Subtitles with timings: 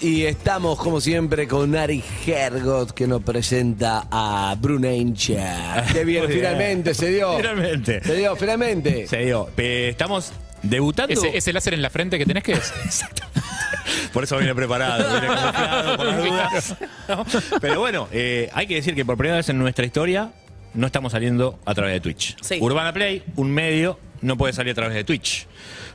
[0.00, 5.84] y estamos como siempre con Ari Hergot que nos presenta a Brunencha.
[5.92, 6.40] Qué bien, Muy bien.
[6.40, 7.36] finalmente se dio.
[7.36, 8.02] Finalmente.
[8.02, 9.06] Se dio, finalmente.
[9.06, 9.48] Se dio.
[9.56, 10.32] Eh, estamos
[10.62, 11.12] debutando.
[11.12, 12.72] Ese, ese láser en la frente que tenés que es.
[14.12, 16.76] Por eso viene preparado, viene camuflado por las dudas.
[17.08, 17.24] ¿no?
[17.60, 20.32] Pero bueno, eh, hay que decir que por primera vez en nuestra historia
[20.74, 22.36] no estamos saliendo a través de Twitch.
[22.40, 22.58] Sí.
[22.60, 25.46] Urbana Play, un medio, no puede salir a través de Twitch.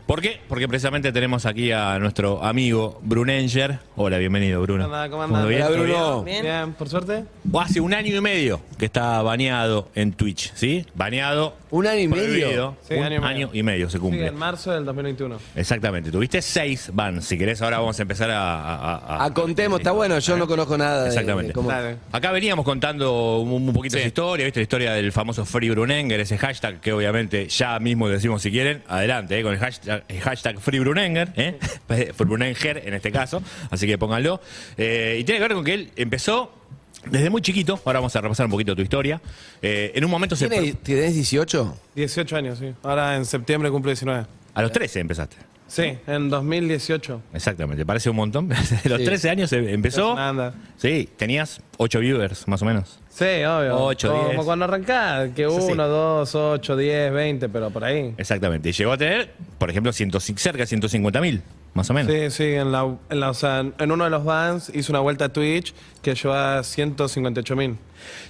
[0.05, 0.39] ¿Por qué?
[0.47, 3.79] Porque precisamente tenemos aquí a nuestro amigo Brunenger.
[3.95, 4.83] Hola, bienvenido, Bruno.
[4.83, 5.09] ¿Cómo anda?
[5.09, 6.23] ¿Cómo ¿Todo Bruno.
[6.23, 6.43] bien?
[6.43, 6.73] Bien.
[6.73, 7.23] Por suerte.
[7.51, 10.85] O hace un año y medio que está baneado en Twitch, ¿sí?
[10.93, 11.55] Baneado.
[11.71, 12.77] Un año y medio.
[12.87, 13.25] Sí, un año y medio.
[13.27, 14.27] año y medio se Sí, cumple.
[14.27, 15.37] en marzo del 2021.
[15.55, 16.11] Exactamente.
[16.11, 17.25] Tuviste seis bans.
[17.25, 18.59] Si querés, ahora vamos a empezar a.
[18.61, 21.47] a- a- A contemos, está bueno, yo no conozco nada de- Exactamente.
[21.47, 21.71] de cómo-.
[22.11, 23.99] Acá veníamos contando un, un poquito Sí.
[24.01, 24.59] esa historia, ¿viste?
[24.59, 28.83] La historia del famoso Free Brunenger, ese hashtag que obviamente ya mismo decimos si quieren.
[28.87, 29.41] Adelante, ¿eh?
[29.41, 31.57] con el hashtag, hashtag Free Brunenger, ¿eh?
[31.87, 34.41] Free Brunenger en este caso, así que pónganlo.
[34.77, 36.51] Eh, y tiene que ver con que él empezó
[37.05, 39.21] desde muy chiquito, ahora vamos a repasar un poquito tu historia.
[39.61, 40.49] Eh, en un momento se.
[40.49, 41.77] ¿Tienes, ¿Tienes 18?
[41.95, 42.73] 18 años, sí.
[42.83, 44.25] Ahora en septiembre cumple 19.
[44.53, 45.35] A los 13 empezaste.
[45.67, 47.21] Sí, en 2018.
[47.33, 48.47] Exactamente, parece un montón.
[48.83, 49.05] De los Sí.
[49.05, 50.15] 13 años eh, empezó.
[50.17, 50.53] Anda.
[50.77, 52.99] Sí, tenías 8 viewers, más o menos.
[53.09, 53.77] Sí, obvio.
[53.79, 54.35] Ocho, como, diez.
[54.35, 55.71] como cuando arrancás, que Sí, sí.
[55.71, 58.13] 1, 2, 8, 10, 20, pero por ahí.
[58.17, 58.69] Exactamente.
[58.69, 61.41] Y llegó a tener, por ejemplo, 100 cerca de 150 mil,
[61.73, 62.11] más o menos.
[62.13, 64.99] Sí, sí, en, la, en, la- o sea, en uno de los bands hizo una
[64.99, 67.77] vuelta a Twitch que lleva 158 mil.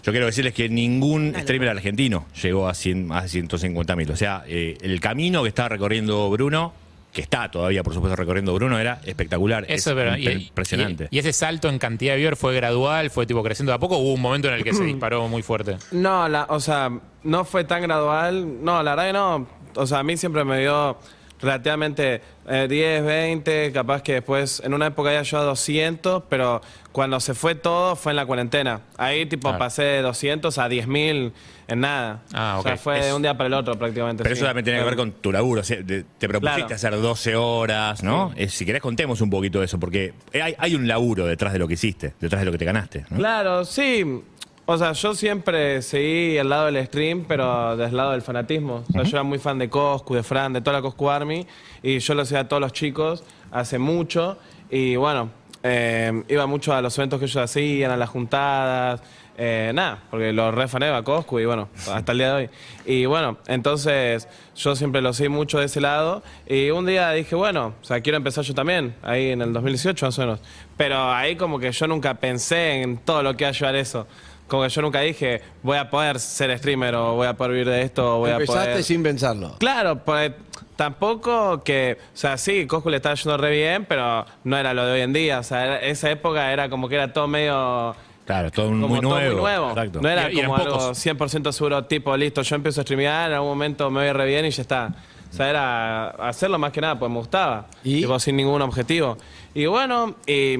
[0.04, 4.10] Yo quiero decirles que ningún streamer argentino llegó a, 100, a 150 mil.
[4.12, 6.74] O sea, eh, el camino que estaba recorriendo Bruno,
[7.16, 9.66] que está todavía, por supuesto, recorriendo Bruno, era espectacular.
[9.70, 10.12] Eso, es pero.
[10.16, 11.08] imp- y- impresionante.
[11.10, 13.80] Y, y ese salto en cantidad de viewers fue gradual, fue tipo creciendo de a
[13.80, 13.96] poco.
[13.96, 15.78] o Hubo un momento en el que se disparó muy fuerte.
[15.92, 16.92] No, la, o sea,
[17.24, 18.64] no fue tan gradual.
[18.64, 19.48] No, la verdad que no.
[19.82, 20.98] O sea, a mí siempre me dio
[21.42, 26.62] relativamente eh, 10, 20, capaz que después en una época había yo a 200, pero
[26.92, 28.82] cuando se fue todo fue en la cuarentena.
[28.98, 29.60] Ahí tipo Claro.
[29.60, 31.34] pasé de 200 a 10 mil
[31.68, 32.22] en nada.
[32.34, 34.24] Ah, O sea, fue de un día para el otro prácticamente.
[34.24, 34.40] Pero sí.
[34.40, 35.62] eso también tiene que ver con tu laburo.
[35.62, 36.76] o sea, te, te propusiste Claro.
[36.76, 38.32] hacer 12 horas, ¿no?
[38.36, 41.60] Eh, si querés, contemos un poquito de eso, porque hay, hay un laburo detrás de
[41.60, 43.06] lo que hiciste, detrás de lo que te ganaste.
[43.10, 43.18] ¿no?
[43.18, 44.22] Claro, sí.
[44.68, 48.84] O sea, yo siempre seguí el lado del stream, pero del lado del fanatismo.
[48.90, 51.46] O sea, yo era muy fan de Coscu, de Fran, de toda la Coscu Army.
[51.84, 54.40] Y yo lo hacía a todos los chicos hace mucho.
[54.72, 55.30] Y bueno,
[55.62, 59.02] eh, iba mucho a los eventos que ellos hacían, a las juntadas.
[59.38, 62.50] eh, nada, porque lo refaneba a Coscu y bueno, hasta el día de hoy.
[62.86, 66.24] Y bueno, entonces yo siempre lo seguí mucho de ese lado.
[66.48, 70.06] Y un día dije, bueno, o sea, quiero empezar yo también, ahí en el 2018
[70.08, 70.40] más o menos.
[70.78, 74.08] Pero ahí como que yo nunca pensé en todo lo que iba a llevar eso.
[74.48, 77.68] Como que yo nunca dije, voy a poder ser streamer o voy a poder vivir
[77.70, 78.84] de esto o voy a Empezaste poder...
[78.84, 79.56] sin pensarlo.
[79.58, 80.34] Claro, pues
[80.76, 84.86] tampoco que, o sea, sí, Coscu le estaba yendo re bien, pero no era lo
[84.86, 85.40] de hoy en día.
[85.40, 87.96] O sea, era- esa época era como que era todo medio
[88.26, 89.34] Claro, todo como muy todo nuevo.
[89.34, 89.70] muy nuevo.
[89.70, 90.02] Exacto.
[90.02, 90.98] No era Y- y eran como algo pocos.
[91.06, 94.46] 100% seguro, tipo, listo, yo empiezo a streamear, en algún momento me voy re bien
[94.46, 94.94] y ya está.
[95.32, 97.66] O sea, era hacerlo más que nada, pues me gustaba.
[97.84, 98.02] ¿Y?
[98.02, 99.18] Tipo, sin ningún objetivo.
[99.54, 100.56] Y bueno, y,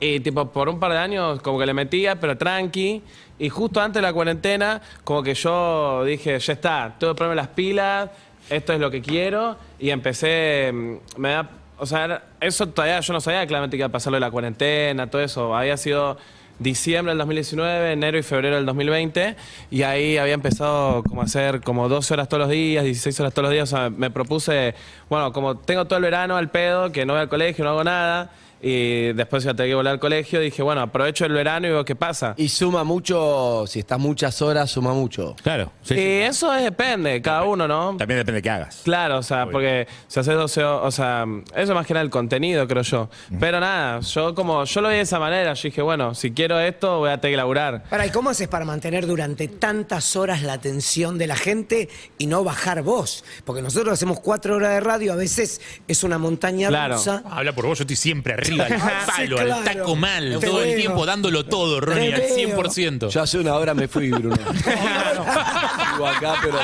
[0.00, 3.02] y tipo, por un par de años como que le metía, pero tranqui.
[3.38, 7.36] Y justo antes de la cuarentena, como que yo dije, ya está, tengo que ponerme
[7.36, 8.10] las pilas,
[8.50, 9.56] esto es lo que quiero.
[9.78, 13.86] Y empecé, mm, me da, o sea, eso todavía yo no sabía claramente que iba
[13.86, 15.56] a pasar lo de la cuarentena, todo eso.
[15.56, 16.18] Había sido
[16.58, 19.36] diciembre del 2019, enero y febrero del 2020,
[19.70, 23.32] y ahí había empezado como a hacer como 12 horas todos los días, 16 horas
[23.32, 24.74] todos los días, o sea, me propuse,
[25.08, 27.84] bueno, como tengo todo el verano al pedo, que no voy al colegio, no hago
[27.84, 28.30] nada,
[28.60, 31.84] y después ya tengo que volver al colegio, dije, bueno, aprovecho el verano y veo
[31.84, 32.34] qué pasa.
[32.36, 35.36] Y suma mucho, si estás muchas horas, suma mucho.
[35.42, 36.00] Claro, sí, sí.
[36.00, 37.96] Y eso es- depende, cada uno, ¿no?
[37.96, 38.80] También depende de qué hagas.
[38.84, 39.52] Claro, o sea, Obvio.
[39.52, 41.24] porque si haces 12 horas, o sea,
[41.56, 43.08] eso más que nada el contenido, creo yo.
[43.40, 46.58] Pero nada, yo como, yo lo vi de esa manera, yo dije, bueno, si quiero
[46.60, 47.84] esto, voy a tener que laburar.
[47.88, 52.26] Para, ¿y cómo haces para mantener durante tantas horas la atención de la gente y
[52.26, 53.24] no bajar vos?
[53.44, 56.94] Porque nosotros hacemos cuatro horas de radio, a veces es una montaña Claro.
[56.96, 57.22] rusa.
[57.30, 59.54] Habla por vos, yo estoy siempre arriba, al Sí, palo, claro.
[59.54, 62.56] al taco mal, Te todo el tiempo dándolo todo, Ronnie, al veo.
[62.58, 63.08] 100%.
[63.08, 64.36] Yo hace una hora me fui, Bruno.
[65.92, 66.58] Vivo acá, pero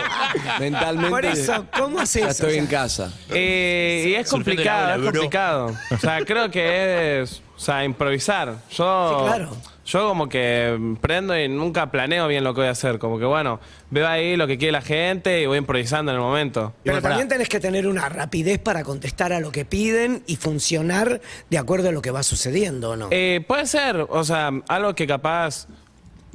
[0.60, 2.22] mentalmente Por eso, ¿cómo haces?
[2.22, 3.12] ya estoy en casa.
[3.30, 5.10] Eh, y es Surfeando el complicado, aula, es bro.
[5.12, 5.76] complicado.
[5.90, 8.56] O sea, creo que es, o sea, improvisar.
[8.70, 9.50] Yo, Sí, claro.
[9.86, 12.98] yo como que prendo y nunca planeo bien lo que voy a hacer.
[12.98, 13.60] Como que bueno,
[13.90, 16.72] veo ahí lo que quiere la gente y voy improvisando en el momento.
[16.82, 21.20] Pero también tenés que tener una rapidez para contestar a lo que piden y funcionar
[21.50, 23.08] de acuerdo a lo que va sucediendo, ¿o no?
[23.10, 25.68] Eh, puede ser, o sea, algo que capaz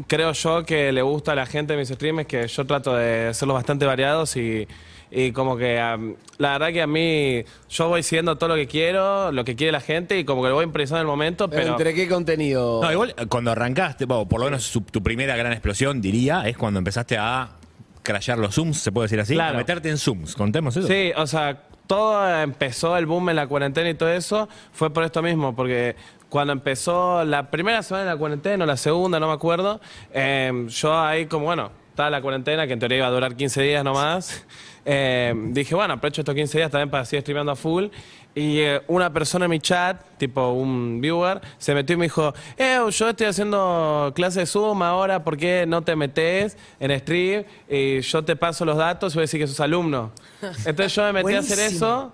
[0.08, 3.28] creo yo que le gusta a la gente de mis streams, que yo trato de
[3.28, 4.68] hacerlos bastante variados y,
[5.12, 5.76] y como que
[6.38, 9.72] la verdad que a mí yo voy siguiendo todo lo que quiero, lo que quiere
[9.72, 11.72] la gente y como que lo voy improvisando en el momento, Pero pero...
[11.74, 12.82] ¿Entre qué contenido?
[12.84, 16.58] No, igual cuando arrancaste, bueno, por lo menos su- tu primera gran explosión, diría, es
[16.58, 17.50] cuando empezaste a
[18.04, 19.56] crashear los zooms, se puede decir así, Claro.
[19.56, 20.36] a meterte en zooms.
[20.36, 20.88] Contemos eso.
[20.88, 25.04] Sí, o sea, todo empezó el boom en la cuarentena y todo eso fue por
[25.04, 25.96] esto mismo, porque
[26.30, 29.82] cuando empezó la primera semana de la cuarentena o la segunda, no me acuerdo,
[30.14, 33.62] eh, yo ahí como, bueno, estaba la cuarentena, que en teoría iba a durar 15
[33.62, 34.46] días nomás,
[34.86, 37.88] eh, dije, bueno, aprovecho estos 15 días también para seguir streameando a full.
[38.34, 42.34] Y eh, una persona en mi chat, tipo un viewer, se metió y me dijo,
[42.58, 47.44] eh, yo estoy haciendo clase de Zoom ahora, ¿por qué no te metes en stream?
[47.68, 50.12] Y yo te paso los datos y voy a decir que sos alumno.
[50.66, 52.14] Entonces yo me metí a hacer eso.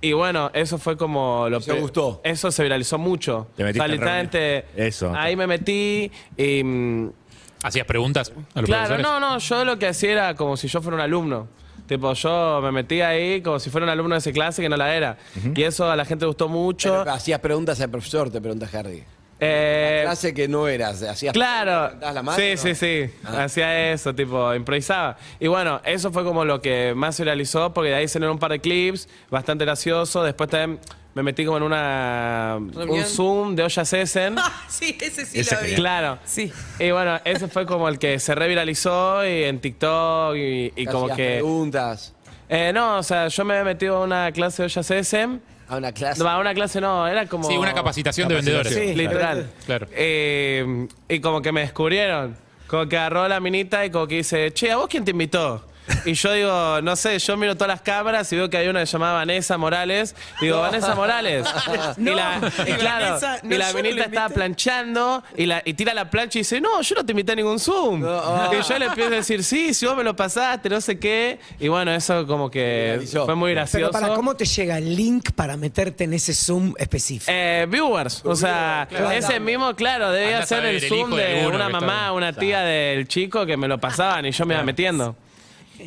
[0.00, 2.22] Y bueno, eso fue como lo Se pe- gustó.
[2.24, 3.48] Eso se viralizó mucho.
[3.56, 4.64] Te metiste O sea, en literalmente.
[4.76, 5.12] Eso.
[5.14, 6.62] Ahí me metí y.
[7.62, 9.02] ¿Hacías preguntas a los Claro, profesores?
[9.06, 11.48] no, no, yo lo que hacía era como si yo fuera un alumno.
[11.86, 14.76] Tipo, yo me metí ahí como si fuera un alumno de esa clase que no
[14.76, 15.18] la era.
[15.54, 16.98] Y eso a la gente le gustó mucho.
[17.04, 19.04] Pero hacías preguntas al profesor, te pregunta Harry.
[19.38, 21.70] Eh, Clase que no eras, hacías Claro.
[21.88, 22.56] levantabas la mano, Sí, ¿no?
[22.56, 23.10] sí, sí.
[23.22, 23.44] Ah.
[23.44, 25.18] Hacía eso, tipo, improvisaba.
[25.38, 28.38] Y bueno, eso fue como lo que más se realizó, porque de ahí salieron un
[28.40, 30.24] par de clips, bastante gracioso.
[30.24, 30.80] Después también
[31.16, 33.04] me metí como en una un.
[33.06, 34.36] Zoom de ollas Essen.
[34.68, 35.66] sí, ese sí Ese lo vi.
[35.68, 35.80] genial.
[35.80, 36.18] Claro.
[36.26, 36.52] Sí.
[36.78, 41.04] Y bueno, ese fue como el que se reviralizó y en TikTok y, y como
[41.06, 41.32] Hacías que...
[41.36, 42.12] preguntas
[42.50, 45.40] Eh, no, o sea, yo me había metido a una clase de ollas Essen.
[45.68, 46.22] a una clase.
[46.22, 47.48] No, a una clase no, era como...
[47.48, 48.74] Sí, una capacitación, de vendedores.
[48.74, 49.50] Sí, literal.
[49.64, 49.86] Claro.
[49.92, 52.36] Eh, y como que me descubrieron.
[52.66, 55.64] Como que agarró la minita y como que dice, che, ¿a vos quién te invitó?
[56.04, 58.80] Y yo digo, no sé, yo miro todas las cámaras y veo que hay una
[58.80, 60.14] que se llamaba Vanessa Morales.
[60.40, 61.46] Digo, Vanessa Morales.
[61.96, 65.74] y la, y claro, Vanessa, no, y la no minita estaba planchando y, la, y
[65.74, 68.00] tira la plancha y dice, no, yo no te invité a ningún Zoom.
[68.00, 71.38] Y yo le empiezo a decir, sí, si vos me lo pasaste, no sé qué.
[71.60, 73.92] Y bueno, eso como que fue muy Pero gracioso.
[73.92, 77.30] para, ¿cómo te llega el link para meterte en ese Zoom específico?
[77.32, 79.10] Eh, viewers, o sea, Claro.
[79.10, 83.46] ese mismo, claro, debía Andá ser el Zoom de una mamá, una tía del chico
[83.46, 85.16] que me lo pasaban y yo me iba metiendo.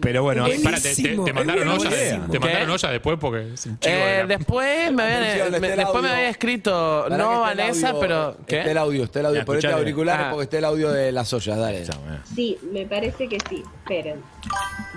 [0.01, 0.69] Pero bueno, Buenísimo.
[0.71, 2.39] Pará, te, te- te mandaron ollas, te ¿Qué?
[2.39, 6.09] mandaron ollas después porque es un chico Eh, de después me habían, me- después me
[6.09, 6.11] audio.
[6.13, 8.79] había escrito, Pará que no el Vanessa, audio, pero Está el ¿qué?
[8.79, 9.45] audio, está el audio.
[9.45, 10.29] Ponete auriculares Ah.
[10.31, 11.81] porque está el audio de las ollas, dale.
[11.83, 11.87] Eh.
[12.35, 13.63] Sí, me parece que sí.
[13.83, 14.21] Esperen.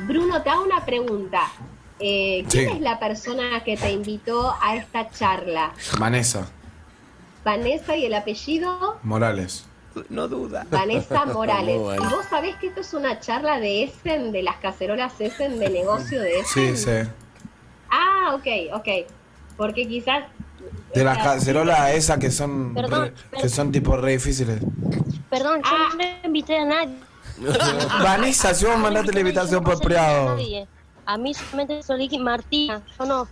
[0.06, 1.40] Bruno, te hago una pregunta.
[2.00, 2.74] Eh, ¿Quién Sí.
[2.76, 5.72] es la persona que te invitó a esta charla?
[5.98, 6.50] Vanessa
[7.44, 9.66] Vanessa y el apellido Morales.
[10.08, 10.66] No duda.
[10.70, 11.78] Vanessa Morales.
[11.80, 12.02] Bueno.
[12.02, 15.68] ¿Y vos sabés que esto es una charla de Essen, de las cacerolas Essen, de
[15.70, 16.76] negocio de Essen?
[16.76, 17.10] Sí, sí.
[17.90, 18.88] Ah, ok, ok.
[19.56, 20.24] Porque quizás...
[20.94, 24.60] De las cacerolas esas que son Perdón, re- que son tipo re difíciles.
[25.30, 25.88] Perdón, yo Ah.
[25.96, 26.96] no invité a nadie.
[28.02, 30.36] Vanessa, si vos mandaste la invitación por privado.
[31.06, 33.28] A mí solamente Soliki Martina, yo no.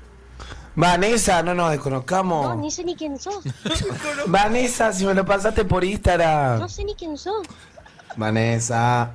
[0.74, 2.56] Vanessa, no nos No, desconozcamos.
[2.56, 3.42] ni sé ni quién sos.
[4.26, 6.68] Vanessa, si me lo pasaste por No Instagram.
[6.68, 7.46] sé ni quién sos.
[8.16, 9.12] Vanessa.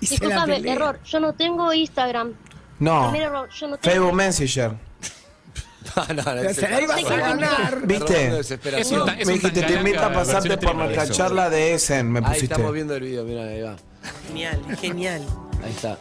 [0.00, 0.74] Y se la Disculpame, pelea.
[0.74, 1.00] error.
[1.04, 2.32] Yo no tengo Instagram.
[2.78, 3.10] No.
[3.10, 3.92] Primer error, yo no tengo.
[3.94, 4.72] Facebook Messenger.
[5.96, 7.86] No, no, no, Se la ibas a ganar.
[7.86, 8.30] ¿Viste?
[8.30, 8.80] desesperación.
[8.96, 11.74] Es un tan- es Me dijiste, te invito a pasarte versión por nuestra charla de
[11.74, 12.46] Essen, me Ahí pusiste.
[12.46, 13.76] estamos viendo el video, mira, ahí va.
[14.26, 15.22] Genial, genial.
[15.62, 15.98] Ahí está.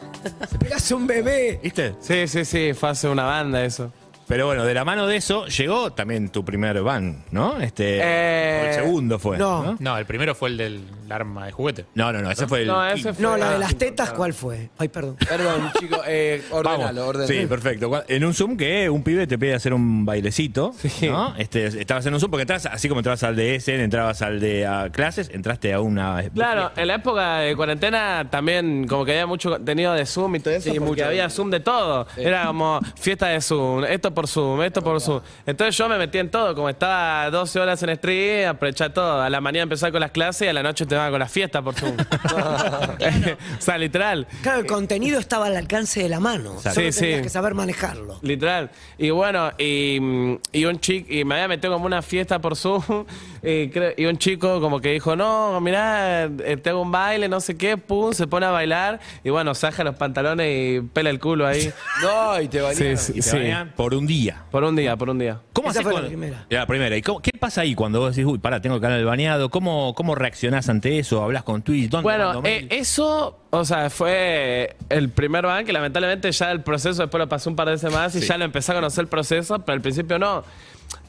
[0.66, 1.60] Eras un bebé.
[1.62, 1.96] ¿Viste?
[2.00, 3.92] Sí, sí, sí, fue hace una banda eso.
[4.28, 7.60] Pero bueno, de la mano de eso llegó también tu primer van, ¿no?
[7.60, 9.38] Este, Eh, o el segundo fue.
[9.38, 9.64] no.
[9.64, 9.78] ¿no?
[9.80, 10.82] No, el primero fue el del
[11.14, 11.86] arma de juguete.
[11.96, 12.68] No, no, no, ese fue el.
[12.68, 13.22] No, ese fue...
[13.24, 14.70] No, la de las tetas, ¿cuál fue?
[14.78, 15.16] Ay, perdón.
[15.28, 17.28] Perdón, chicos, eh, ordenalo, ordenalo.
[17.34, 18.04] Sí, perfecto.
[18.08, 21.36] En un Zoom que un pibe te pide hacer un bailecito, ¿no?
[21.38, 24.40] Este, estabas en un Zoom porque entras, así como entrabas al de Essen, entrabas al
[24.40, 26.24] de a clases, entraste a una...
[26.34, 30.40] Claro, en la época de cuarentena también como que había mucho contenido de Zoom y
[30.40, 31.06] todo eso, Sí, porque mucho.
[31.06, 32.08] había Zoom de todo.
[32.18, 35.22] Era como fiesta de Zoom, esto por Zoom, esto por Zoom.
[35.46, 39.22] Entonces yo me metí en todo, como estaba 12 horas en stream, aproveché todo.
[39.22, 41.62] A la mañana empezaba con las clases y a la noche te con las fiestas
[41.64, 41.96] por Zoom.
[41.98, 44.28] o sea, literal.
[44.42, 46.60] Claro, el contenido estaba al alcance de la mano.
[46.62, 47.22] Solo Sí, tenías sí.
[47.24, 48.20] que saber manejarlo.
[48.22, 48.72] Literal.
[48.98, 52.56] Y bueno, y, mm, y un chico, y me había metido como una fiesta por
[52.56, 53.06] Zoom,
[53.44, 57.28] y, creo- y un chico como que dijo, no, mirá, eh, te hago un baile,
[57.28, 61.10] no sé qué, pum, se pone a bailar, y bueno, saca los pantalones y pela
[61.10, 61.70] el culo ahí.
[62.02, 62.98] No, y te bañaron.
[62.98, 64.44] Sí, Y te bañan por un día.
[64.52, 65.40] Por un día, por un día.
[65.54, 66.46] ¿Cómo Esa haces fue la cuando- primera.
[66.50, 66.98] La primera.
[66.98, 69.50] ¿Y cómo- qué pasa ahí cuando vos decís, uy, pará, tengo el canal baneado?
[69.50, 71.22] ¿Cómo, cómo reaccionás ante eso?
[71.24, 71.90] ¿Hablas con Twitch?
[71.90, 72.68] ¿Dónde Bueno, mando eh, mail?
[72.72, 77.50] eso, o sea, fue el primer ban que lamentablemente ya el proceso después lo pasó
[77.50, 78.28] un par de veces más y Sí.
[78.28, 80.44] ya lo empecé a conocer el proceso, pero al principio no.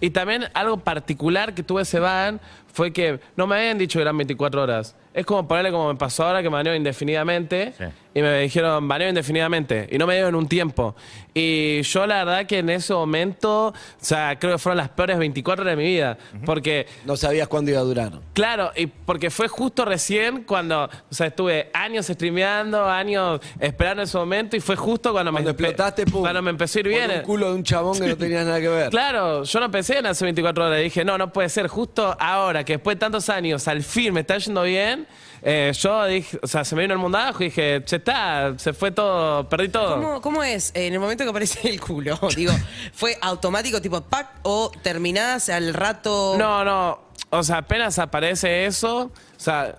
[0.00, 2.41] Y también algo particular que tuve ese ban
[2.75, 4.97] fue que no me habían dicho que eran 24 horas.
[5.14, 7.73] es como ponerle como me pasó ahora que me baneo indefinidamente.
[7.78, 7.85] Sí.
[8.16, 9.88] Y me dijeron, baneo indefinidamente.
[9.90, 10.95] Y no me dieron un tiempo.
[11.35, 15.19] Y yo la verdad que en ese momento, o sea, creo que fueron las peores
[15.19, 16.16] 24 horas de mi vida.
[16.45, 18.12] Porque No sabías cuándo iba a durar.
[18.33, 24.16] Claro, y porque fue justo recién cuando, o sea, estuve años streameando, años esperando ese
[24.19, 26.23] momento y fue justo cuando, Cuando me explotaste, pum.
[26.23, 27.11] Cuando me empezó a ir bien.
[27.11, 28.90] un culo de un chabón que no tenía nada que ver.
[28.90, 30.81] Claro, yo no pensé en hace 24 horas.
[30.83, 31.69] Dije, no, no puede ser.
[31.69, 35.06] Justo ahora, que después de tantos años, al fin me está yendo bien.
[35.42, 38.54] eh, yo dije, o sea, se me vino el mundo abajo y dije, ya está,
[38.59, 39.97] se fue todo, perdí todo.
[39.97, 42.18] ¿Cómo, cómo es eh, en el momento que aparece el culo?
[42.37, 42.52] Digo,
[42.92, 46.37] ¿fue automático tipo pack o terminás al rato?
[46.38, 46.99] No, no,
[47.30, 49.76] o sea, apenas aparece eso, o sea,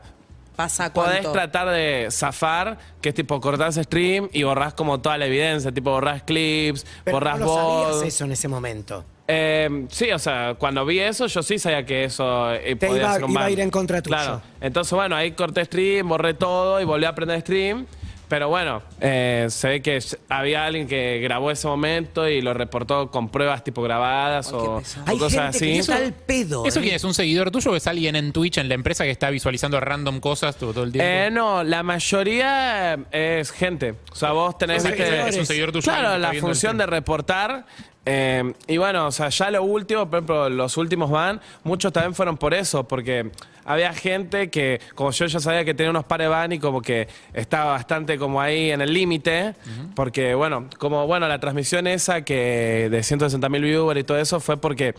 [0.55, 1.31] ¿Pasa Podés cuánto?
[1.33, 5.91] tratar de zafar, que es tipo cortás stream y borrás como toda la evidencia, tipo
[5.91, 9.03] borrás clips, Pero borrás no lo sabías eso en ese momento.
[9.27, 13.01] Eh, sí, o sea, cuando vi eso, yo sí sabía que eso eh, Te podía
[13.01, 14.15] iba- ser un iba a ir en contra tuyo.
[14.15, 14.41] Claro.
[14.62, 17.88] Entonces, bueno, ahí corté stream, borré todo y volví a aprender stream.
[18.27, 23.12] Pero bueno, eh, se ve que había alguien que grabó ese momento y lo reportó
[23.12, 25.79] con pruebas tipo grabadas o, o Hay cosas gente que así.
[25.79, 26.65] está al pedo.
[26.65, 26.84] ¿Eso ¿eh?
[26.84, 27.03] quién es?
[27.03, 30.20] ¿Un seguidor tuyo o es alguien en Twitch, en la empresa que está visualizando random
[30.20, 31.08] cosas todo, todo el tiempo?
[31.08, 33.96] Eh, no, la mayoría es gente.
[34.12, 34.79] O sea, vos tenés...
[34.79, 36.77] O sea, viste- es- es un seguidor tuyo alguien que Claro, está la viendo función
[36.77, 37.65] de reportar.
[38.05, 42.13] eh, y bueno, o sea, ya lo último, por ejemplo, los últimos van, muchos también
[42.15, 43.32] fueron por eso, porque
[43.65, 47.07] había gente que, como yo ya sabía que tenía unos pares van y como que
[47.34, 49.55] estaba bastante como ahí en el límite,
[49.95, 54.39] porque bueno, como bueno, la transmisión esa que de 160 mil viewers y todo eso
[54.39, 54.93] fue porque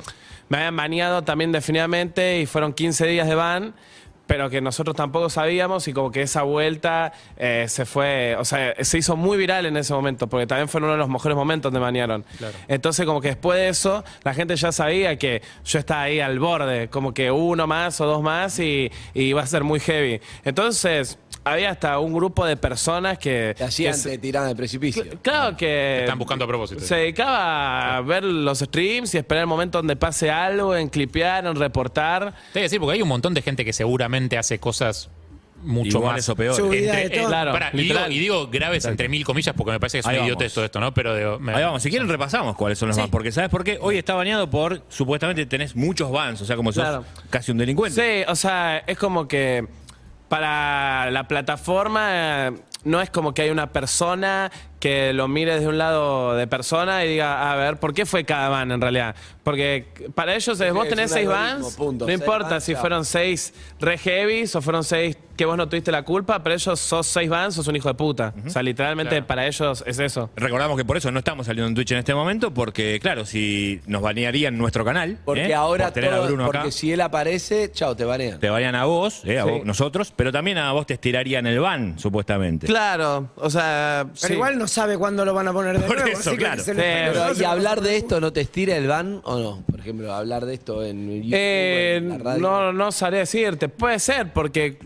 [0.48, 3.74] me habían baneado también definitivamente y fueron 15 días de ban
[4.26, 8.74] pero que nosotros tampoco sabíamos y como que esa vuelta eh, se fue, o sea,
[8.82, 11.72] se hizo muy viral en ese momento, porque también fue uno de los mejores momentos
[11.72, 12.24] donde banearon.
[12.68, 16.38] Entonces como que después de eso, la gente ya sabía que yo estaba ahí al
[16.38, 20.20] borde, como que uno más o dos más y, y iba a ser muy heavy.
[20.44, 23.54] Entonces había hasta un grupo de personas que...
[23.56, 25.04] Te hacían, que te tiraban del precipicio.
[25.22, 26.00] Claro que...
[26.00, 26.80] Están buscando a propósito.
[26.80, 31.46] Se dedicaba a ver los streams y esperar el momento donde pase algo, en clipear,
[31.46, 32.32] en reportar.
[32.52, 35.08] Te voy a decir, porque hay un montón de gente que seguramente hace cosas
[35.62, 36.28] mucho más.
[36.28, 36.72] o de Entre- todo.
[36.72, 38.12] eh, Claro, pará, y, digo, literal.
[38.12, 40.28] y digo graves entre mil comillas porque me parece que es Ahí un vamos.
[40.28, 40.92] idiotez todo esto, ¿no?
[40.92, 43.00] Pero digo, me- Ahí vamos, si quieren repasamos cuáles son los Sí.
[43.02, 43.78] bans, porque ¿sabes por qué?
[43.80, 47.04] Hoy está baneado por, supuestamente tenés muchos bans, o sea, como sos Claro.
[47.30, 48.00] casi un delincuente.
[48.24, 49.66] Sí, o sea, es como que
[50.28, 52.52] para la plataforma
[52.84, 54.50] no es como que hay una persona
[54.86, 58.24] que lo mire desde un lado de persona y diga, a ver, ¿por qué fue
[58.24, 59.16] cada ban en realidad?
[59.42, 61.28] Porque para ellos, vos tenés seis
[61.76, 62.04] punto.
[62.04, 65.92] no Seis importa si fueron seis re heavies o fueron seis que vos no tuviste
[65.92, 68.32] la culpa, pero ellos sos seis bans, sos un hijo de puta.
[68.46, 69.26] O sea, literalmente Claro.
[69.26, 70.30] para ellos es eso.
[70.34, 73.80] Recordamos que por eso no estamos saliendo en Twitch en este momento, porque claro, si
[73.86, 75.54] nos banearían nuestro canal, Porque ¿eh?
[75.54, 78.40] ahora por tener a todo- Bruno porque acá, si él aparece, chao, te banean.
[78.40, 79.38] te banean a vos, ¿eh?
[79.38, 79.50] a Sí.
[79.50, 82.66] vos, nosotros, pero también a vos te estirarían el ban, supuestamente.
[82.66, 84.32] Claro, o sea, Pero sí.
[84.32, 86.10] igual no sabe cuándo lo van a poner de Por nuevo.
[86.10, 86.62] eso, así que claro.
[86.62, 89.62] se pero ¿Y hablar de esto no te estira el ban o no?
[89.68, 92.40] Por ejemplo, hablar de esto en YouTube, Eh, en la radio.
[92.42, 93.68] no, no sabría decirte.
[93.70, 94.78] Puede ser, porque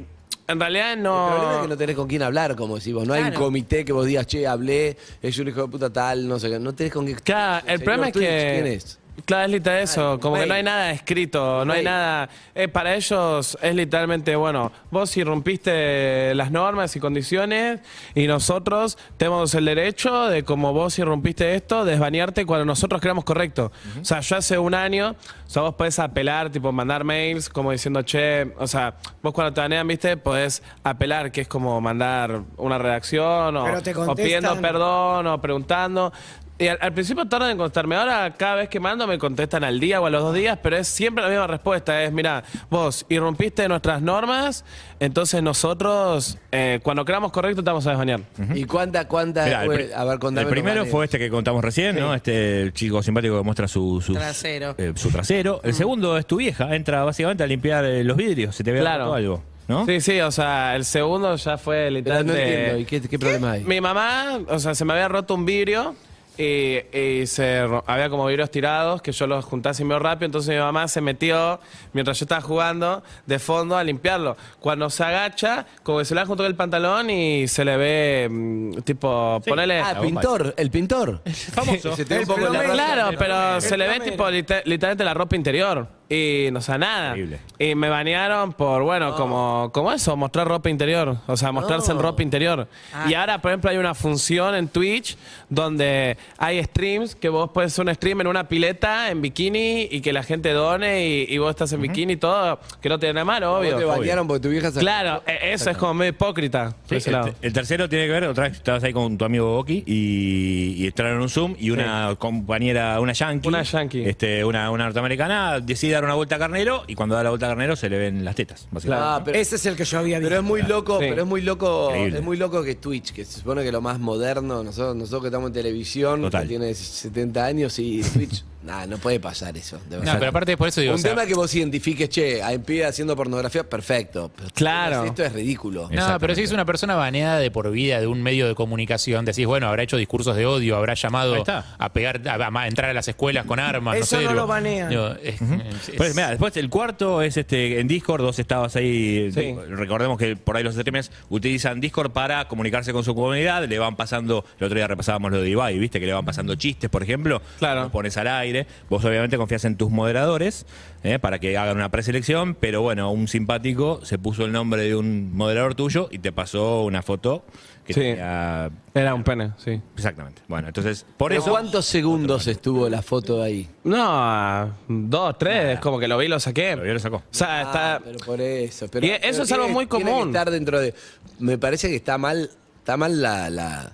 [0.46, 1.26] en realidad no.
[1.26, 3.06] El problema es que no tenés con quién hablar, como decís vos.
[3.06, 3.44] No hay un Claro.
[3.46, 6.58] comité que vos digas, che, hablé, es un hijo de puta tal, no sé qué.
[6.60, 7.18] No tenés con quién.
[7.24, 8.50] Claro, el Señor problema es Twitch, que.
[8.62, 8.98] ¿Quién es?
[9.24, 12.28] Claro, es literal eso, como que no hay nada escrito, no hay nada.
[12.54, 17.80] eh, para ellos es literalmente, bueno, vos irrumpiste las normas y condiciones
[18.14, 23.72] y nosotros tenemos el derecho de, como vos irrumpiste esto, desbanearte cuando nosotros creamos correcto.
[24.00, 27.72] O sea, yo hace un año, o sea, vos podés apelar, tipo mandar mails como
[27.72, 32.42] diciendo, che, o sea, vos cuando te banean, viste, podés apelar, que es como mandar
[32.56, 36.12] una redacción o, Pero te o pidiendo perdón o preguntando.
[36.60, 37.96] Y al, al principio tardan en contestarme.
[37.96, 40.76] Ahora, cada vez que mando, me contestan al día o a los dos días, pero
[40.76, 42.02] es siempre la misma respuesta.
[42.04, 44.64] Es, mira, vos irrumpiste nuestras normas,
[45.00, 48.20] entonces nosotros, eh, cuando creamos correcto, te vamos a desbañar.
[48.54, 49.44] ¿Y cuánta, cuánta?
[49.46, 52.14] Mirá, pri- a ver, contame el primero fue este que contamos recién, ¿no?
[52.14, 54.74] Este chico simpático que muestra su, su Trasero.
[54.76, 55.60] eh, su trasero.
[55.64, 58.80] El segundo es tu vieja, entra básicamente a limpiar eh, los vidrios, se te ve
[58.80, 59.14] Claro.
[59.14, 59.86] algo, ¿no?
[59.86, 63.52] Sí, sí, o sea, el segundo ya fue Pero no entiendo, ¿y qué, qué problema
[63.52, 63.64] hay?
[63.64, 65.94] Mi mamá, o sea, se me había roto un vidrio
[66.40, 70.26] y, y se había como vidrios tirados que yo los juntaba así medio rápido.
[70.26, 71.60] Entonces mi mamá se metió,
[71.92, 74.36] mientras yo estaba jugando, de fondo a limpiarlo.
[74.60, 77.76] Cuando se agacha, como que se le va junto con el pantalón y se le
[77.76, 79.50] ve, mm, tipo, Sí.
[79.50, 79.80] ponele.
[79.80, 81.20] Ah, pintor, el pintor.
[81.52, 81.94] Famoso.
[81.96, 82.72] Se te ve un poco la raza.
[82.72, 85.99] Claro, pero El se le ve tipo liter- literalmente la ropa interior.
[86.12, 87.10] Y, o sea, nada.
[87.10, 87.38] Increíble.
[87.56, 91.18] Y me banearon por, bueno, como, como eso, mostrar ropa interior.
[91.28, 92.66] O sea, mostrarse en ropa interior.
[93.08, 95.16] Y ahora, por ejemplo, hay una función en Twitch
[95.48, 100.00] donde hay streams que vos puedes hacer un stream en una pileta, en bikini, y
[100.00, 102.58] que la gente done y, y vos estás en bikini y todo.
[102.80, 103.76] Que no tiene nada malo, Vos obvio.
[103.76, 104.80] te bañaron porque tu vieja se...
[104.80, 106.70] Claro, e- eso es como medio hipócrita.
[106.70, 107.34] por Sí, ese el, lado.
[107.40, 110.86] el tercero tiene que ver, otra vez estabas ahí con tu amigo Boki y, y
[110.86, 114.02] entraron en un Zoom y una compañera, una yankee, Una yankee.
[114.04, 117.46] Este, una, una norteamericana, decide dar una vuelta a Carnero y cuando da la vuelta
[117.46, 119.06] a Carnero se le ven las tetas, básicamente.
[119.08, 120.28] Ah, pero, Ese es el que yo había visto.
[120.30, 121.06] pero es muy loco, Sí.
[121.08, 122.18] pero es muy loco, Increíble.
[122.18, 125.28] es muy loco que Twitch, que se supone que lo más moderno, nosotros, nosotros que
[125.28, 126.42] estamos en televisión, Total.
[126.42, 129.78] que tiene 70 años y Twitch, nada, no puede pasar eso.
[129.88, 130.16] de No, verdad.
[130.18, 132.84] pero aparte por eso digo, un o sea, tema que vos identifiques, che, a pibe
[132.84, 134.30] haciendo pornografía, perfecto.
[134.36, 135.04] Pero Claro.
[135.04, 135.88] Esto es ridículo.
[135.92, 139.24] No, pero si es una persona baneada de por vida de un medio de comunicación,
[139.24, 141.74] decís, bueno, habrá hecho discursos de odio, habrá llamado está.
[141.78, 143.96] a pegar, a, a entrar a las escuelas con armas.
[143.96, 144.88] Eso sé, no digo, lo banean.
[144.90, 149.30] digo, es- es- Pues, mira, después el cuarto es este en Discord, vos estabas ahí.
[149.32, 149.54] Sí.
[149.68, 153.96] Recordemos que por ahí los streamers utilizan Discord para comunicarse con su comunidad, le van
[153.96, 157.02] pasando, el otro día repasábamos lo de Ibai, viste que le van pasando chistes, por
[157.02, 157.82] ejemplo, Claro.
[157.82, 160.66] los pones al aire, vos obviamente confías en tus moderadores
[161.02, 164.94] eh, para que hagan una preselección, pero bueno, un simpático se puso el nombre de
[164.96, 167.44] un moderador tuyo y te pasó una foto
[167.84, 168.00] que Sí.
[168.00, 168.70] tenía...
[168.94, 169.80] Era un pene, sí.
[169.96, 170.42] Exactamente.
[170.48, 171.50] Bueno, entonces, por ¿Pero eso...
[171.50, 173.68] cuántos segundos estuvo la foto ahí?
[173.84, 176.76] No, dos, tres, como que lo vi y lo saqué.
[176.76, 177.16] Lo vio y lo sacó.
[177.16, 177.96] O sea, está.
[177.96, 178.86] Ah, pero por eso.
[178.90, 180.28] Pero, Y eso pero es algo tiene- muy común.
[180.28, 180.94] estar dentro de.
[181.38, 183.92] Me parece que está mal, está mal la.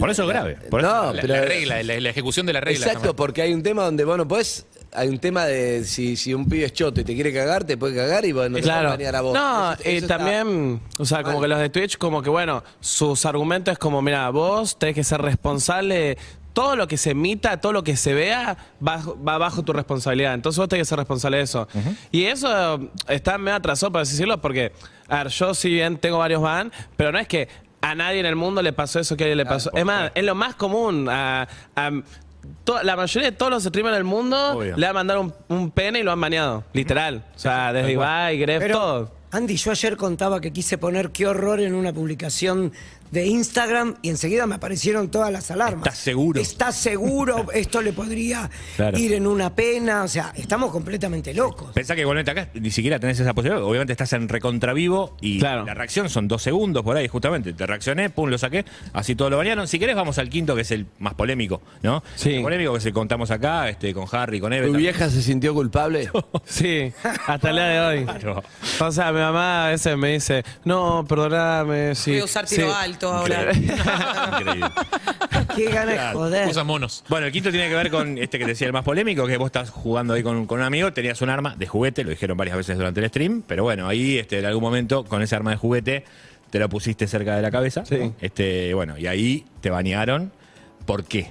[0.00, 2.52] Por eso es grave, por eso- no, la, pero la regla, la, la ejecución de
[2.52, 2.86] la regla.
[2.86, 6.48] Exacto, porque hay un tema donde, bueno, pues hay un tema de si, si un
[6.48, 8.84] pibe es choto y te quiere cagar, te puede cagar y bueno, no te Claro.
[8.84, 9.34] va a banear a vos.
[9.34, 13.26] No, Eso- está- también, o sea, como que los de Twitch, como que bueno, sus
[13.26, 16.16] argumentos es como, mira, vos tenés que ser responsable.
[16.52, 18.56] Todo lo que se emita, todo lo que se vea,
[18.86, 20.32] va, va bajo tu responsabilidad.
[20.32, 21.68] Entonces vos tenés que ser responsable de eso.
[22.10, 24.72] Y eso eh, está medio atrasado, por así decirlo, porque,
[25.06, 27.48] a ver, yo si bien tengo varios van, pero no es que
[27.90, 29.70] a nadie en el mundo le pasó eso que a él le pasó.
[29.74, 31.08] Es más, es lo más común.
[31.08, 31.90] A, a-
[32.64, 34.76] to- la mayoría de todos los streamers del mundo Obvio.
[34.76, 36.64] le han mandado un, un pene y lo han baneado.
[36.72, 37.24] Literal.
[37.34, 39.12] O sea, desde Ibai, Gref, Pero, todo.
[39.32, 42.72] Andy, yo ayer contaba que quise poner qué horror en una publicación
[43.16, 45.86] de Instagram y enseguida me aparecieron todas las alarmas.
[45.86, 46.38] ¿Estás seguro?
[46.38, 47.46] ¿Estás seguro?
[47.54, 48.98] Esto le podría Claro.
[48.98, 50.02] ir en una pena.
[50.02, 51.72] O sea, estamos completamente locos.
[51.72, 53.64] Pensá que igualmente acá ni siquiera tenés esa posibilidad.
[53.64, 55.64] Obviamente estás en recontravivo y Claro.
[55.64, 57.54] la reacción son dos segundos por ahí, justamente.
[57.54, 59.66] Te reaccioné, pum, lo saqué, así todo lo bañaron.
[59.66, 62.02] Si querés, vamos al quinto, que es el más polémico, ¿no?
[62.16, 62.34] Sí.
[62.34, 64.66] El polémico que se contamos acá, este, con Harry, con Eve.
[64.66, 64.92] ¿Tu también.
[64.92, 66.10] vieja se sintió culpable?
[66.44, 66.92] Sí,
[67.26, 68.04] hasta el día de hoy.
[68.04, 68.42] Claro.
[68.80, 71.94] O sea, mi mamá a veces me dice, no, perdóname.
[71.94, 72.74] Sí, Voy a usar tiro sí".
[72.76, 73.52] alto ahora.
[74.40, 74.66] Increíble.
[75.54, 76.48] Qué ganas de joder.
[76.48, 77.04] Usa monos.
[77.08, 79.36] Bueno, el quinto tiene que ver con este que te decía el más polémico, que
[79.36, 82.36] vos estás jugando ahí con, con un amigo, tenías un arma de juguete, lo dijeron
[82.36, 85.50] varias veces durante el stream, pero bueno, ahí este, en algún momento con ese arma
[85.50, 86.04] de juguete
[86.50, 87.84] te lo pusiste cerca de la cabeza.
[87.84, 87.96] Sí.
[87.98, 88.14] ¿no?
[88.20, 90.32] Este, bueno, y ahí te banearon.
[90.84, 91.30] ¿Por qué?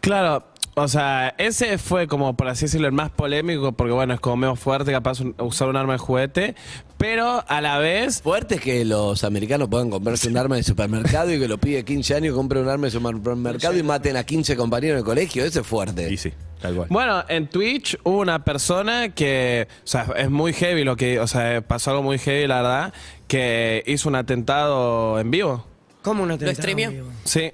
[0.00, 4.20] Claro, o sea, ese fue como, por así decirlo, el más polémico, porque bueno, es
[4.20, 6.54] como medio fuerte capaz un- usar un arma de juguete,
[6.96, 8.22] pero a la vez...
[8.22, 11.84] Fuerte es que los americanos puedan comprarse un arma de supermercado y que lo pide
[11.84, 15.44] 15 años compre un arma de supermercado y maten a 15 compañeros en el colegio.
[15.44, 16.10] Eso es fuerte.
[16.12, 16.88] Y sí, tal cual.
[16.90, 21.26] Bueno, en Twitch hubo una persona que, o sea, es muy heavy lo que, o
[21.26, 22.94] sea, pasó algo muy heavy, la verdad,
[23.26, 25.66] que hizo un atentado en vivo.
[26.02, 27.08] ¿Cómo una atentado en vivo?
[27.24, 27.52] Sí.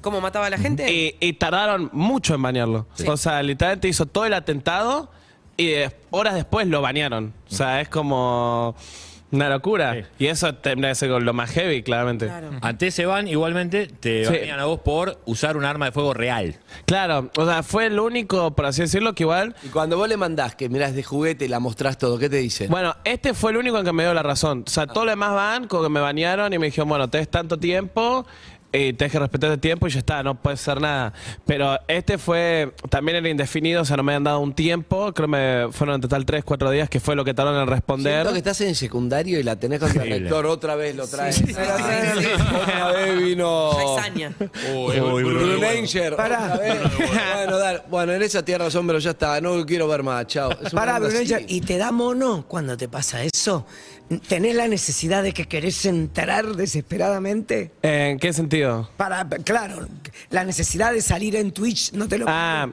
[0.00, 0.90] ¿Cómo mataba a la gente?
[0.92, 2.86] Y, y tardaron mucho en banearlo.
[3.06, 5.10] O sea, literalmente hizo todo el atentado
[5.56, 7.32] y de- horas después lo banearon.
[7.50, 8.74] O sea, es como
[9.32, 9.94] una locura.
[9.94, 10.24] Sí.
[10.24, 12.26] Y eso tendría que ser lo más heavy, claramente.
[12.26, 12.50] Claro.
[12.62, 14.32] Ante ese ban, igualmente, te Sí.
[14.32, 16.56] banean a vos por usar un arma de fuego real.
[16.84, 19.54] Claro, o sea, fue el único, por así decirlo, que igual...
[19.62, 22.38] Y cuando vos le mandás que mirás de juguete y la mostrás todo, ¿qué te
[22.38, 22.68] dicen?
[22.70, 24.64] Bueno, este fue el único en que me dio la razón.
[24.66, 27.28] O sea, todos los demás van, como que me banearon y me dijeron, bueno, tenés
[27.28, 28.26] tanto tiempo
[28.72, 31.12] y tenés que respetar el tiempo y ya está, no puede ser nada.
[31.46, 35.26] Pero este fue, también era indefinido, o sea, no me han dado un tiempo, creo
[35.26, 38.14] que me fueron en total 3, 4 días, que fue lo que tardaron en responder.
[38.14, 41.36] Siento que estás en secundario y la tenés contra el lector, otra vez lo traes.
[41.36, 42.26] sí, sí, sí, sí.
[42.62, 43.98] Otra vez vino.
[43.98, 44.32] Aña.
[44.74, 46.78] Uy, Brunanger, otra vez.
[46.96, 47.82] Bueno, dale.
[47.88, 49.40] bueno, en esa tierra pero ya está.
[49.40, 50.26] No quiero ver más.
[50.26, 50.50] Chao.
[50.72, 51.34] Pará, así.
[51.48, 53.66] ¿y te da mono cuando te pasa eso?
[54.26, 57.70] ¿Tenés la necesidad de que querés entrar desesperadamente?
[57.82, 58.90] ¿En qué sentido?
[58.96, 59.86] Para, claro,
[60.30, 62.68] la necesidad de salir en Twitch no te lo Ah,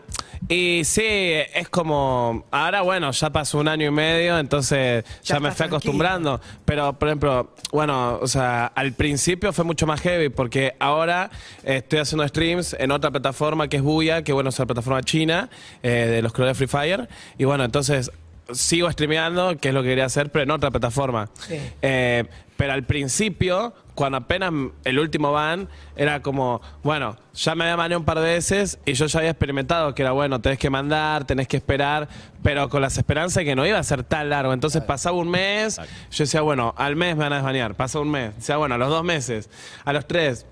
[0.49, 2.45] y sí, es como.
[2.49, 6.41] Ahora, bueno, ya pasó un año y medio, entonces ya, Ya me fui acostumbrando.
[6.65, 11.29] Pero, por ejemplo, bueno, o sea, al principio fue mucho más heavy, porque ahora
[11.63, 15.49] estoy haciendo streams en otra plataforma que es Buya, que bueno, es la plataforma china
[15.83, 17.07] eh, de los creadores Free Fire.
[17.37, 18.11] Y bueno, entonces
[18.51, 21.29] sigo streameando, que es lo que quería hacer, pero en otra plataforma.
[21.47, 21.59] Sí.
[21.81, 22.25] Eh,
[22.57, 24.51] pero al principio, cuando apenas
[24.83, 28.93] el último ban, era como, bueno, ya me había maneado un par de veces y
[28.93, 32.09] yo ya había experimentado que era, bueno, tenés que mandar, tenés que esperar,
[32.41, 34.53] pero con las esperanzas de que no iba a ser tan largo.
[34.53, 38.09] Entonces pasaba un mes, yo decía, bueno, al mes me van a desbanear, pasa un
[38.09, 39.51] mes, decía, bueno, a los dos meses,
[39.85, 40.47] a los tres,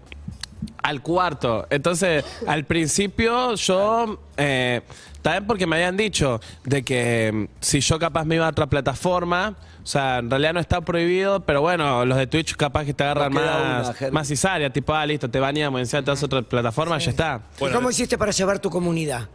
[0.84, 1.66] al cuarto.
[1.72, 4.82] Entonces, al principio yo, eh,
[5.26, 8.68] también porque me habían dicho de que mm, si yo capaz me iba a otra
[8.68, 12.94] plataforma, o sea, en realidad no está prohibido, pero bueno, los de Twitch capaz que
[12.94, 14.12] te agarran queda más, una, Ger.
[14.12, 17.42] más cizaria, tipo, ah, listo, te baneamos, encima te vas a otra plataforma, ya está.
[17.60, 19.28] ¿Y ¿Cómo hiciste para llevar tu comunidad?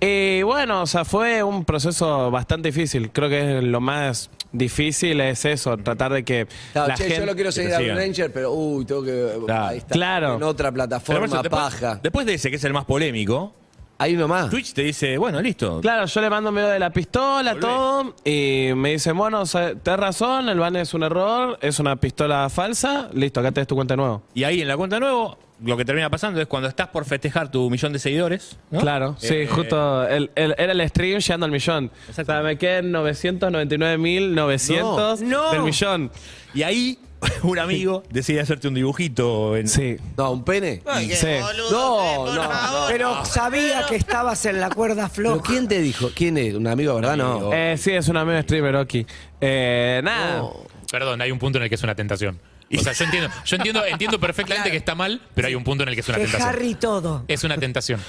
[0.00, 3.12] Y bueno, o sea, fue un proceso bastante difícil.
[3.12, 7.20] Creo que lo más difícil es eso, tratar de que Claro, la che, gente...
[7.20, 7.96] yo lo quiero te seguir a sigan.
[7.96, 9.38] Ranger, pero uy, tengo que.
[9.46, 9.66] Claro.
[9.68, 9.92] Ahí está.
[9.92, 10.34] Claro.
[10.34, 12.00] En otra Pero plataforma, después, paja.
[12.02, 13.54] después de ese, que es el más polémico,
[14.02, 14.50] Hay uno más.
[14.50, 15.80] Twitch te dice, bueno, listo.
[15.80, 17.66] Claro, yo le mando medio de la pistola, Volvé.
[17.66, 21.78] todo, y me dicen, bueno, o sea, tenés razón, el ban es un error, es
[21.78, 24.22] una pistola falsa, listo, acá tenés tu cuenta de nuevo.
[24.34, 27.48] Y ahí en la cuenta nuevo, lo que termina pasando es cuando estás por festejar
[27.50, 28.56] tu millón de seguidores.
[28.70, 28.80] ¿no?
[28.80, 31.90] Claro, sí, Eh, justo el- el- era el stream llegando al millón.
[32.10, 35.52] O sea, me quedé en 999.900 No.
[35.52, 36.10] del millón.
[36.54, 36.98] Y ahí
[37.42, 39.56] un amigo decide hacerte un dibujito.
[39.56, 39.96] En, Sí.
[40.16, 40.82] No, un pene.
[40.86, 41.26] Ay, qué Sí.
[41.40, 42.88] boludo, No, por no, favor.
[42.92, 45.42] Pero sabía que estabas en la cuerda ¿Pero floja.
[45.46, 46.10] quién te dijo?
[46.14, 46.54] ¿Quién es?
[46.54, 47.16] ¿Un amigo, verdad?
[47.16, 47.52] No.
[47.52, 49.06] Eh, sí, es un amigo streamer, Oki.
[49.40, 50.42] Eh, nada.
[50.90, 52.38] Perdón, hay un punto en el que es una tentación.
[52.74, 55.82] O sea, yo entiendo, yo entiendo, entiendo perfectamente que está mal, pero hay un punto
[55.82, 56.48] en el que es una Que tentación.
[56.48, 57.24] Harry todo.
[57.28, 58.00] Es una tentación.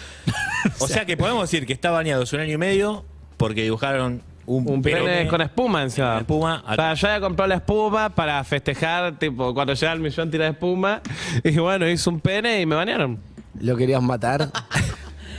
[0.80, 3.04] O sea que podemos decir que está baneado hace un año y medio
[3.36, 6.14] porque dibujaron un, Un pene con espuma encima.
[6.14, 6.64] Con espuma.
[6.68, 10.48] O sea, yo había comprado la espuma para festejar, tipo, cuando llega el millón tira
[10.48, 11.02] espuma.
[11.44, 13.20] Y bueno, hice un pene y me banearon.
[13.60, 14.50] ¿Lo querías matar?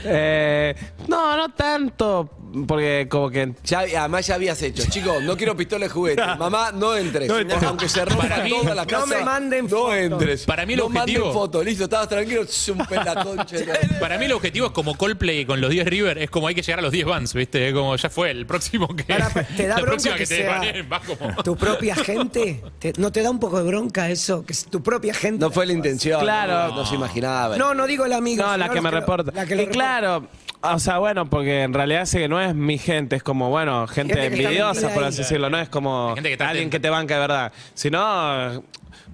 [0.07, 0.75] Eh,
[1.07, 2.29] no, no tanto,
[2.67, 3.53] porque como que...
[3.63, 4.83] Ya, además ya habías hecho.
[4.89, 6.21] Chicos, no quiero pistola de juguete.
[6.39, 7.27] Mamá, no entres.
[7.27, 7.61] No entres.
[7.63, 9.05] Aunque se rompa Para mí, toda la no casa.
[9.05, 9.95] me manden No fotos.
[9.95, 10.45] entres.
[10.45, 11.65] Para mí el no objetivo- manden fotos.
[11.65, 12.41] Listo, estabas tranquilo.
[12.43, 13.65] Es un pelaconche.
[13.99, 16.61] Para mí el objetivo es como Coldplay con los 10 River, es como hay que
[16.61, 17.67] llegar a los 10 Vans, ¿viste?
[17.67, 19.03] Es como ya fue, el próximo que.
[19.03, 21.43] Para, te da la bronca próxima que que, te sea desbaneen, va como.
[21.43, 22.61] tu propia gente.
[22.79, 24.45] ¿Te- ¿No te da un poco de bronca eso?
[24.45, 25.39] Que es tu propia gente.
[25.39, 26.19] No fue la intención.
[26.21, 26.69] Claro.
[26.69, 27.57] No, no se imaginaba.
[27.57, 28.43] No, no digo el amigo.
[28.43, 29.31] No, sino la que los me lo- reporta.
[29.33, 30.27] la que lo y claro,
[30.61, 33.87] o sea, bueno, porque en realidad sé que no es mi gente, es como, bueno,
[33.87, 35.09] gente, Gente que está envidiosa, metida por ahí.
[35.09, 36.77] así decirlo, no es como Hay gente que está alguien atenta.
[36.77, 37.53] que te banca de verdad.
[37.73, 38.63] Sino,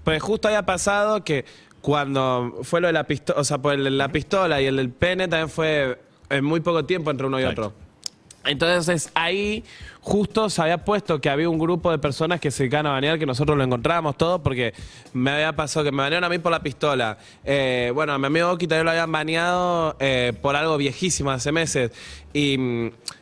[0.04, 1.46] pues justo había pasado que
[1.82, 5.28] cuando fue lo de la pistola, o sea, pues la pistola y el del pene
[5.28, 7.62] también fue en muy poco tiempo entre uno y Exacto.
[7.68, 7.76] otro.
[8.46, 9.64] Entonces ahí
[10.02, 13.20] justo se había puesto que había un grupo de personas que se dedicaban a banear,
[13.20, 14.74] que nosotros lo encontramos todo, porque
[15.14, 17.18] me había pasado que me banearon a mí por la pistola.
[17.44, 21.52] Eh, bueno, a mi amigo Oki también lo habían baneado eh, por algo viejísimo hace
[21.52, 21.92] meses.
[22.34, 22.58] Y,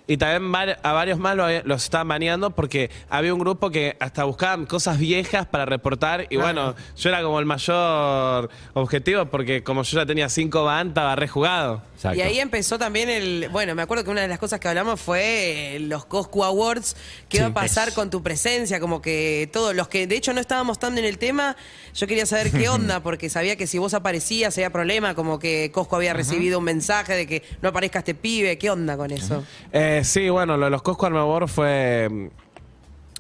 [0.08, 4.66] y también a varios más los estaban baneando porque había un grupo que hasta buscaban
[4.66, 6.28] cosas viejas para reportar.
[6.30, 10.90] Y bueno, yo era como el mayor objetivo porque como yo ya tenía cinco ban,
[10.90, 11.82] estaba rejugado.
[11.96, 12.18] Exacto.
[12.20, 13.50] Y ahí empezó también el.
[13.52, 16.69] Bueno, me acuerdo que una de las cosas que hablamos fue los Coscu Awards.
[17.30, 17.44] ¿Qué Sí.
[17.44, 18.80] va a pasar con tu presencia?
[18.80, 21.56] Como que todos los que de hecho no estábamos tan en el tema,
[21.96, 25.72] yo quería saber qué onda, porque sabía que si vos aparecías había problema, como que
[25.74, 28.58] Coscu había recibido un mensaje de que no aparezca este pibe.
[28.58, 29.44] ¿Qué onda con eso?
[29.72, 32.30] Eh, sí, bueno, lo de los Cosco Armor fue,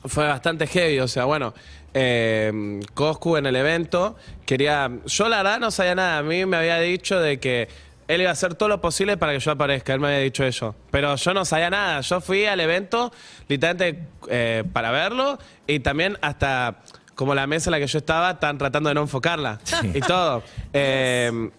[0.05, 0.99] fue bastante heavy.
[0.99, 1.53] O sea, bueno,
[1.93, 4.89] eh, Coscu en el evento quería.
[5.05, 6.17] Yo, la verdad, no sabía nada.
[6.19, 7.67] A mí me había dicho de que
[8.09, 9.93] él iba a hacer todo lo posible para que yo aparezca.
[9.93, 10.75] Él me había dicho eso.
[10.89, 12.01] Pero yo no sabía nada.
[12.01, 13.13] Yo fui al evento,
[13.47, 16.79] literalmente, eh, para verlo y también hasta.
[17.13, 19.59] Como la mesa en la que yo estaba, están tratando de no enfocarla
[19.93, 20.41] y todo.
[20.73, 21.49] Eh,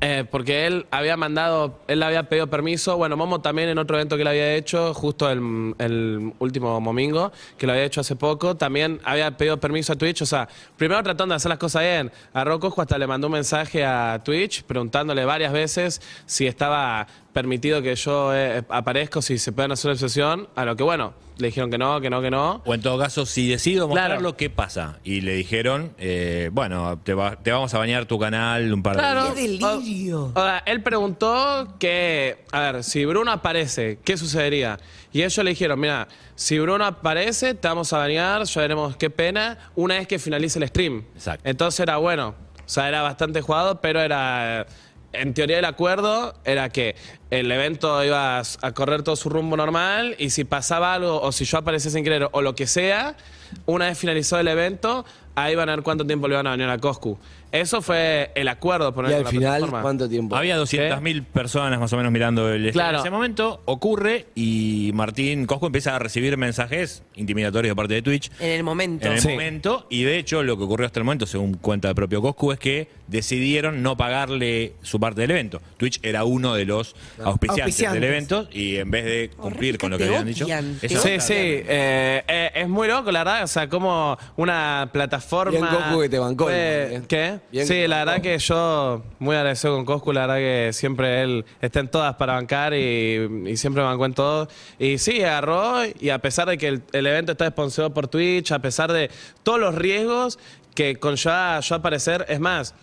[0.00, 2.96] eh, porque él había mandado, él había pedido permiso.
[2.96, 7.66] Bueno, Momo también en otro evento que él había hecho, justo el, último domingo, que
[7.66, 10.22] lo había hecho hace poco, también había pedido permiso a Twitch.
[10.22, 12.12] O sea, primero tratando de hacer las cosas bien.
[12.34, 17.06] A Rocco hasta le mandó un mensaje a Twitch preguntándole varias veces si estaba
[17.36, 20.48] permitido que yo eh, aparezca, o si se pueden hacer una sesión.
[20.56, 22.62] A lo que, bueno, le dijeron que no, que no, que no.
[22.64, 24.08] O en todo caso, si decido Claro.
[24.14, 24.98] mostrarlo, ¿qué pasa?
[25.04, 28.96] Y le dijeron, eh, bueno, te, va- te vamos a bañar tu canal un par
[28.96, 29.22] de Claro.
[29.24, 29.34] días.
[29.34, 30.32] ¡Qué delirio!
[30.34, 34.78] O sea, él preguntó que, a ver, si Bruno aparece, ¿qué sucedería?
[35.12, 39.10] Y ellos le dijeron, mira, si Bruno aparece, te vamos a bañar, ya veremos qué
[39.10, 41.04] pena, una vez que finalice el stream.
[41.14, 41.46] Exacto.
[41.48, 42.28] Entonces era bueno,
[42.64, 44.66] o sea, era bastante jugado, pero era,
[45.12, 46.96] en teoría el acuerdo era que
[47.30, 51.44] el evento iba a, correr todo su rumbo normal y si pasaba algo o si
[51.44, 53.16] yo aparecía sin querer o lo que sea,
[53.64, 55.04] una vez finalizado el evento,
[55.36, 57.16] ahí van a ver cuánto tiempo le iban a bañar a Coscu.
[57.52, 58.92] Eso fue el acuerdo.
[58.92, 59.82] por Y al la final, plataforma.
[59.82, 60.34] ¿cuánto tiempo?
[60.36, 62.98] Había 200.000 personas más o menos mirando el Claro.
[62.98, 63.62] en ese momento.
[63.66, 68.30] Ocurre y Martín Cosco empieza a recibir mensajes intimidatorios de parte de Twitch.
[68.40, 69.06] En el momento.
[69.06, 69.28] En el Sí.
[69.28, 72.52] momento, y de hecho lo que ocurrió hasta el momento, según cuenta el propio Coscu,
[72.52, 75.62] es que decidieron no pagarle su parte del evento.
[75.76, 78.00] Twitch era uno de los auspiciantes, Auspiciantes.
[78.00, 80.46] del evento y en vez de cumplir Horrible con lo que habían dicho,
[80.80, 83.44] Sí, sí, eh, eh, es muy loco, la verdad.
[83.44, 85.25] O sea, como una plataforma.
[85.50, 87.02] Bien Coscu que te bancó, igual, ¿eh?
[87.08, 87.40] ¿Qué?
[87.50, 90.12] Bien sí, la verdad que yo muy agradecido con Coscu.
[90.12, 94.14] La verdad que siempre él está en todas para bancar y, y siempre bancó en
[94.14, 94.48] todo.
[94.78, 98.52] Y sí, agarró y a pesar de que el, el evento está sponsorado por Twitch,
[98.52, 99.10] a pesar de
[99.42, 100.38] todos los riesgos
[100.74, 102.74] que conlleva yo aparecer, es más.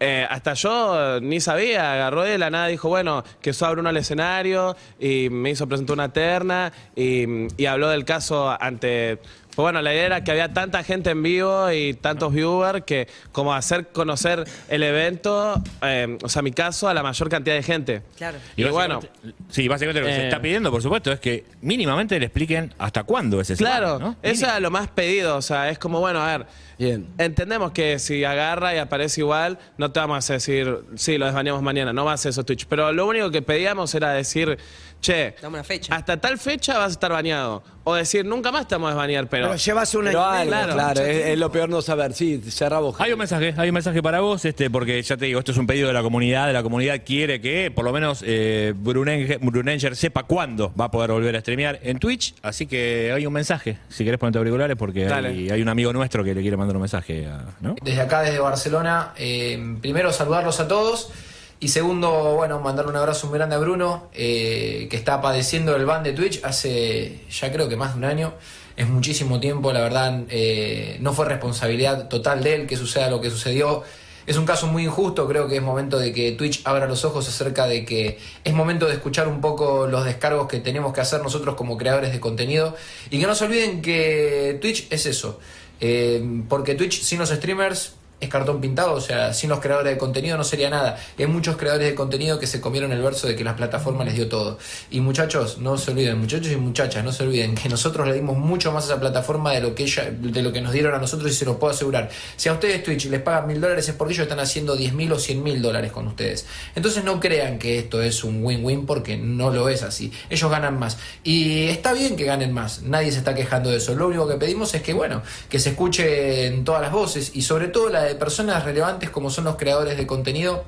[0.00, 3.66] Eh, hasta yo eh, ni sabía, agarró y de la nada dijo, bueno, que eso
[3.66, 8.56] abre uno al escenario y me hizo presentar una terna y, y habló del caso
[8.60, 9.18] ante...
[9.58, 13.08] Pues bueno, la idea era que había tanta gente en vivo y tantos viewers que
[13.32, 17.64] como hacer conocer el evento, eh, o sea, mi caso, a la mayor cantidad de
[17.64, 18.02] gente.
[18.16, 18.38] Claro.
[18.54, 21.44] Y, bueno, básicamente- sí, básicamente lo que se eh, está pidiendo, por supuesto, es que
[21.60, 24.16] mínimamente le expliquen hasta cuándo es ese claro, evento, ¿no?
[24.22, 26.46] eso era lo más pedido, o sea, es como, bueno, a ver,
[26.78, 27.08] Bien.
[27.18, 31.60] Entendemos que si agarra y aparece igual, no te vamos a decir, sí, lo desbaneamos
[31.60, 32.66] mañana, no va a hacer eso Twitch.
[32.66, 34.58] Pero lo único que pedíamos era decir,
[35.00, 35.94] che, Dame una fecha.
[35.94, 37.62] hasta tal fecha vas a estar baneado.
[37.84, 39.46] O decir, nunca más te vamos a desbanear, pero...
[39.46, 40.72] Pero llevas una Pero algo, claro.
[40.74, 42.12] claro, es, es lo peor no saber.
[42.12, 42.96] Sí, cerra vos.
[42.98, 45.58] Hay un mensaje, hay un mensaje para vos, este, porque ya te digo, esto es
[45.58, 49.38] un pedido de la comunidad, de la comunidad quiere que por lo menos eh, Brunenger,
[49.38, 53.32] Brunenger sepa cuándo va a poder volver a streamear en Twitch, así que hay un
[53.32, 55.28] mensaje, si querés ponerte auriculares, porque Dale.
[55.28, 57.74] hay, hay un amigo nuestro que le quiere mandar un mensaje, a- ¿no?
[57.80, 61.10] Desde acá, desde Barcelona, eh, primero saludarlos a todos
[61.60, 65.86] y segundo, bueno, mandarle un abrazo muy grande a Bruno, eh, que está padeciendo el
[65.86, 68.34] ban de Twitch hace ya creo que más de un año.
[68.76, 73.20] Es muchísimo tiempo, la verdad, eh, no fue responsabilidad total de él que suceda lo
[73.20, 73.82] que sucedió.
[74.24, 77.26] Es un caso muy injusto, creo que es momento de que Twitch abra los ojos
[77.26, 81.22] acerca de que es momento de escuchar un poco los descargos que tenemos que hacer
[81.22, 82.76] nosotros como creadores de contenido
[83.10, 85.40] y que no se olviden que Twitch es eso,
[85.80, 89.98] eh, porque Twitch sin los streamers es cartón pintado, o sea, sin los creadores de
[89.98, 90.98] contenido no sería nada.
[91.18, 94.16] Hay muchos creadores de contenido que se comieron el verso de que las plataformas les
[94.16, 94.58] dio todo.
[94.90, 98.36] Y muchachos, no se olviden, muchachos y muchachas, no se olviden que nosotros le dimos
[98.36, 100.98] mucho más a esa plataforma de lo que ella, de lo que nos dieron a
[100.98, 102.10] nosotros y se lo puedo asegurar.
[102.36, 105.12] Si a ustedes Twitch les pagan mil dólares es porque ellos están haciendo diez mil
[105.12, 106.46] o cien mil dólares con ustedes.
[106.74, 110.12] Entonces no crean que esto es un win-win porque no lo es así.
[110.28, 110.98] Ellos ganan más.
[111.22, 113.94] Y está bien que ganen más, nadie se está quejando de eso.
[113.94, 117.68] Lo único que pedimos es que, bueno, que se escuchen todas las voces y sobre
[117.68, 120.64] todo la de personas relevantes como son los creadores de contenido